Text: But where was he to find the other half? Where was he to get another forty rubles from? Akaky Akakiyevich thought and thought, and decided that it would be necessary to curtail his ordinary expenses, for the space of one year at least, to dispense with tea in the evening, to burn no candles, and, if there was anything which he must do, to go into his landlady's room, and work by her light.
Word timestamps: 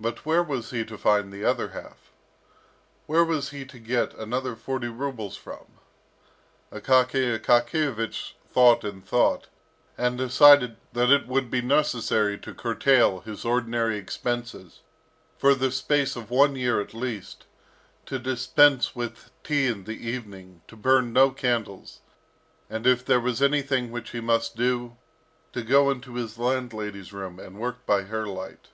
But 0.00 0.24
where 0.24 0.42
was 0.42 0.70
he 0.70 0.86
to 0.86 0.96
find 0.96 1.30
the 1.30 1.44
other 1.44 1.68
half? 1.68 2.10
Where 3.04 3.22
was 3.22 3.50
he 3.50 3.66
to 3.66 3.78
get 3.78 4.14
another 4.14 4.56
forty 4.56 4.88
rubles 4.88 5.36
from? 5.36 5.66
Akaky 6.72 7.38
Akakiyevich 7.38 8.32
thought 8.50 8.84
and 8.84 9.06
thought, 9.06 9.48
and 9.98 10.16
decided 10.16 10.78
that 10.94 11.10
it 11.10 11.26
would 11.28 11.50
be 11.50 11.60
necessary 11.60 12.38
to 12.38 12.54
curtail 12.54 13.20
his 13.20 13.44
ordinary 13.44 13.98
expenses, 13.98 14.80
for 15.36 15.54
the 15.54 15.70
space 15.70 16.16
of 16.16 16.30
one 16.30 16.56
year 16.56 16.80
at 16.80 16.94
least, 16.94 17.44
to 18.06 18.18
dispense 18.18 18.96
with 18.96 19.30
tea 19.44 19.66
in 19.66 19.84
the 19.84 20.08
evening, 20.08 20.62
to 20.68 20.74
burn 20.74 21.12
no 21.12 21.30
candles, 21.30 22.00
and, 22.70 22.86
if 22.86 23.04
there 23.04 23.20
was 23.20 23.42
anything 23.42 23.90
which 23.90 24.12
he 24.12 24.20
must 24.20 24.56
do, 24.56 24.96
to 25.52 25.60
go 25.62 25.90
into 25.90 26.14
his 26.14 26.38
landlady's 26.38 27.12
room, 27.12 27.38
and 27.38 27.58
work 27.58 27.84
by 27.84 28.04
her 28.04 28.26
light. 28.26 28.68